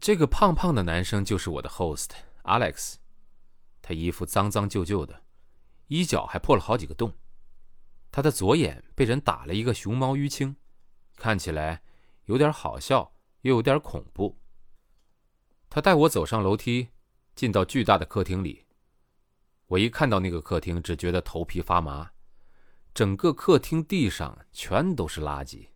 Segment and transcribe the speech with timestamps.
[0.00, 2.10] 这个胖胖的男生就是我的 host
[2.44, 2.96] Alex，
[3.80, 5.22] 他衣服脏脏旧旧的，
[5.86, 7.14] 衣角还破了好几个洞，
[8.10, 10.56] 他的左眼被人打了一个熊猫淤青，
[11.16, 11.82] 看起来
[12.24, 14.38] 有点好笑，又有点恐怖。
[15.70, 16.88] 他带我走上楼梯，
[17.34, 18.66] 进到巨大的客厅里。
[19.66, 22.10] 我一看到那个客厅，只觉得头皮发麻。
[22.94, 25.68] 整个客厅地上全都是垃圾，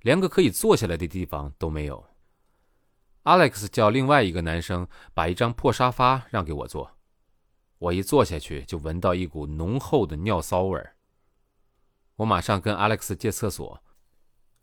[0.00, 2.11] 连个可以坐下来的地方都没有。
[3.24, 6.96] Alex 叫另外一个男生把一张破沙发让给我坐，
[7.78, 10.96] 我一坐下去就闻到一股浓厚的尿骚味儿。
[12.16, 13.82] 我马上跟 Alex 借厕所，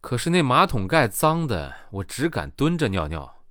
[0.00, 3.44] 可是那马桶盖脏的，我只敢蹲着尿尿。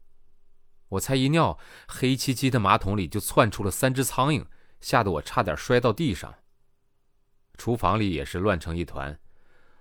[0.90, 1.58] 我才一尿，
[1.88, 4.46] 黑漆漆的马桶里就窜出了三只苍蝇。
[4.82, 6.36] 吓得我差点摔到地上。
[7.58, 9.20] 厨房里也是乱成一团，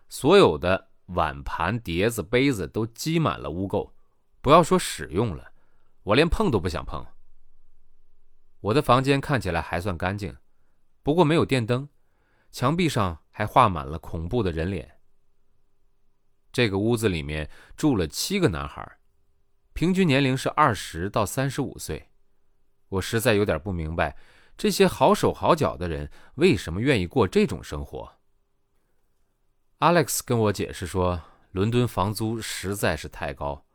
[0.09, 3.93] 所有的碗盘碟子杯子都积满了污垢，
[4.49, 5.53] 不要说使用了，
[6.05, 7.05] 我连碰都不想碰。
[8.61, 10.35] 我的房间看起来还算干净，
[11.03, 11.87] 不过没有电灯，
[12.51, 15.01] 墙壁上还画满了恐怖的人脸。
[16.51, 18.91] 这个屋子里面住了七个男孩，
[19.75, 22.09] 平均年龄是二十到三十五岁，
[22.89, 24.17] 我实在有点不明白。
[24.57, 28.15] 这些好手好脚的人为什么愿意过这种生活
[29.81, 33.67] ？Alex 跟我解释说，伦敦房租实在是太高，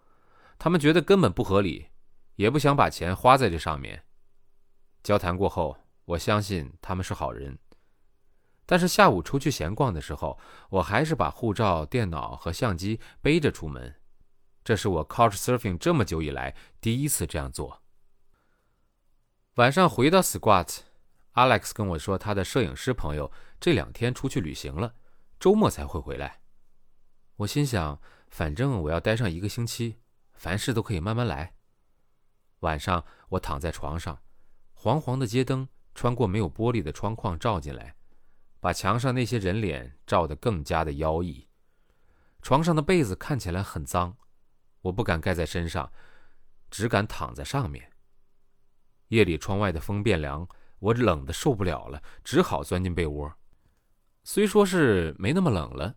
[0.57, 1.87] 他们觉得根本不合理，
[2.35, 4.03] 也不想把钱花在这上面。
[5.03, 7.57] 交谈过后，我相信他们是好人。
[8.65, 13.93] 但是下午出去闲逛的时候，我还是把护照、电脑和相机背着出门，
[14.63, 17.81] 这是我 Couchsurfing 这么久以来第一次这样做。
[19.55, 24.95] 晚上回到 Squat，Alex 跟我说，他的摄影师朋友这两天出去旅行了，
[25.39, 26.39] 周末才会回来。
[27.35, 29.97] 我心想，反正我要待上一个星期，
[30.33, 31.55] 凡事都可以慢慢来。
[32.59, 34.21] 晚上我躺在床上，
[34.73, 37.95] 黄黄的街灯穿过没有玻璃的窗框照进来，
[38.59, 41.47] 把墙上那些人脸照得更加的妖异。
[42.41, 44.17] 床上的被子看起来很脏，
[44.81, 45.91] 我不敢盖在身上，
[46.69, 47.91] 只敢躺在上面。
[49.09, 50.47] 夜里窗外的风变凉，
[50.79, 53.33] 我冷的受不了了，只好钻进被窝。
[54.23, 55.95] 虽说是没那么冷了，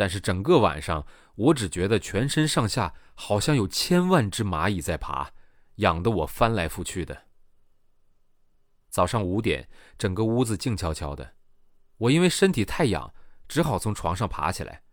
[0.00, 5.28] 但是整个晚上我只觉得全身上下好像有千万只蚂蚁在爬，
[5.74, 7.26] 痒得我翻来覆去的。
[8.88, 9.68] 早上五点，
[9.98, 11.34] 整个屋子静悄悄的，
[11.98, 13.12] 我因为身体太痒，
[13.46, 14.84] 只好从床上爬起来，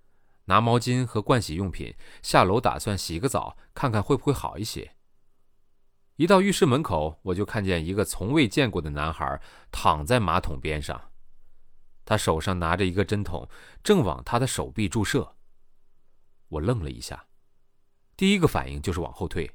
[0.44, 4.94] 拿毛巾和盥洗用品下楼，打算洗个澡，看看会不会好一些。
[6.18, 9.42] 一到浴室门口，我就看见一个从未见过的男孩
[9.72, 11.07] 躺在马桶边上，
[12.08, 13.50] 他手上拿着一个针筒，
[13.84, 15.36] 正往他的手臂注射。
[16.48, 17.28] 我愣了一下，
[18.16, 19.52] 第一个反应就是往后退。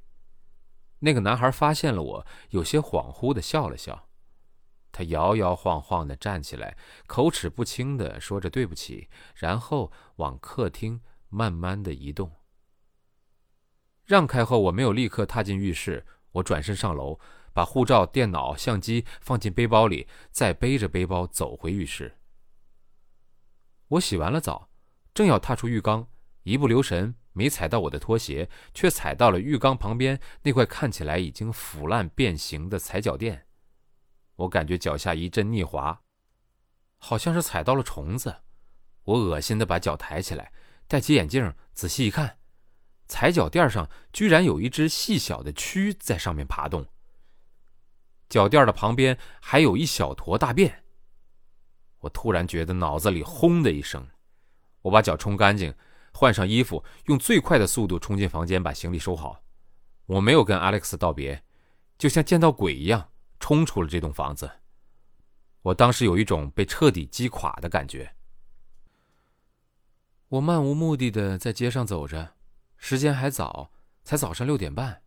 [0.99, 4.11] 那个男孩发现了我，有些恍惚的笑了笑，
[4.93, 6.77] 他摇摇晃晃的站起来，
[7.07, 12.31] 口齿不清的说着对不起，然后往客厅慢慢的移动。
[14.05, 16.05] 让开后，我没有立刻踏进浴室。
[16.33, 17.19] 我转身上楼，
[17.55, 22.19] 把护照、电脑、相机放进背包里，再背着背包走回浴室。
[23.93, 24.71] 我洗完了澡，
[25.13, 26.09] 正要踏出浴缸，
[26.45, 33.47] 一不留神没踩到我的拖鞋，却踩到了浴缸旁边那块看起来已经腐烂变形的踩脚垫。
[34.37, 36.01] 我感觉脚下一阵逆滑，
[36.97, 38.35] 好像是踩到了虫子。
[39.05, 40.53] 我恶心的把脚抬起来，
[40.87, 42.39] 戴起眼镜仔细一看。
[43.09, 46.87] 踩脚垫上居然有一只细小的蛆在上面爬动，
[48.31, 50.82] 脚垫的旁边还有一小坨大便。
[52.03, 54.07] 我突然觉得脑子里轰的一声，
[54.83, 55.75] 我把脚冲干净，
[56.13, 59.43] 换上衣服，用最快的速度冲进房间，把行李收好。
[60.07, 61.43] 我没有跟 Alex 道别，
[61.97, 63.09] 就像见到鬼一样
[63.39, 64.51] 冲出了这栋房子。
[65.63, 68.15] 我当时有一种被彻底击垮的感觉。
[70.29, 72.35] 我漫无目的的在街上走着。
[72.77, 73.71] 时间还早，
[74.03, 75.03] 才早上六点半。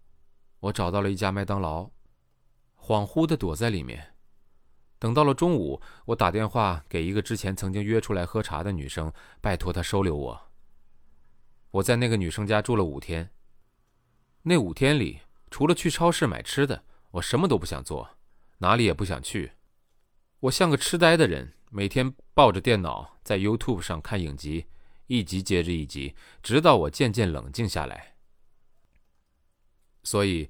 [0.61, 1.89] 我找到了一家麦当劳，
[2.79, 4.14] 恍惚的躲在里面。
[5.05, 10.49] 等到了中午，我打电话给一个之前曾经约出来喝茶的女生，拜托她收留我。
[11.69, 13.29] 我在那个女生家住了五天。
[14.41, 15.21] 那五天里，
[15.51, 18.17] 除了去超市买吃的，我什么都不想做，
[18.57, 19.51] 哪里也不想去。
[20.39, 24.65] 我像个痴呆的人，每天抱着电脑在 YouTube 上看影集。
[25.05, 28.15] 一集接着一集，直到我渐渐冷静下来。
[30.01, 30.49] 所以，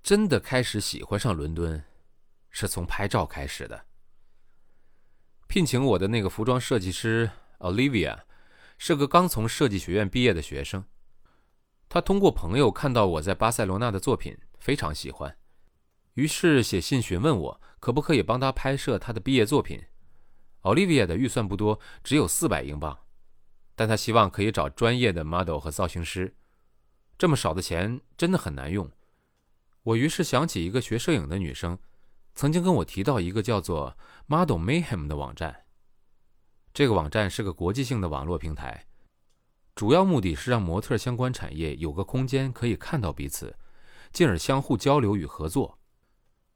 [0.00, 1.82] 真的开始喜欢上伦敦，
[2.50, 3.85] 是从拍照开始的。
[5.46, 8.20] 聘请我的那个服装设计师 Olivia，
[8.78, 10.84] 是个刚从设计学院毕业的学生。
[11.88, 15.36] 他通过朋友看到我在巴塞罗那的作品，非常喜欢，
[16.14, 19.82] 于是写信询问我可不可以帮他拍摄他的毕业作品。
[20.62, 22.98] Olivia 的预算不多，只有四百英镑，
[23.76, 26.34] 但他希望可以找专业的 model 和造型师。
[27.16, 28.90] 这么少的钱真的很难用。
[29.84, 31.78] 我于是想起一个学摄影的女生，
[32.36, 33.96] 曾经跟我提到一个叫做
[34.26, 35.64] Model Mayhem 的网站。
[36.74, 38.86] 这个网站是个国际性的网络平台，
[39.74, 43.56] 主要目的是让模特相关产业有个空间可以看到彼此，
[44.12, 45.78] 进而相互交流与合作。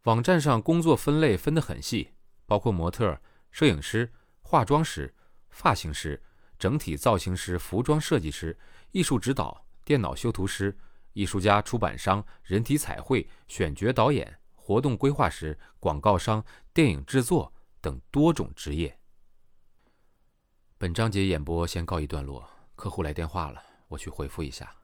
[0.02, 2.10] 网站上工作分类分得很细，
[2.44, 3.18] 包括模特、
[3.50, 4.12] 摄影师、
[4.42, 5.14] 化妆师、
[5.48, 6.22] 发型师、
[6.58, 8.58] 整体造型师、服装设计师、
[8.90, 10.78] 艺术指导、电脑修图师。
[11.14, 14.38] 艺术家、出版商、人体彩绘、选角导演、
[14.70, 19.00] 活动规划师、广告商、电影制作等多种职业。
[20.78, 24.79] 本章节演播先告一段落，客户来电话了，我去回复一下。